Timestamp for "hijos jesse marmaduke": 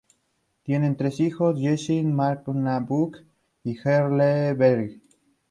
1.19-3.19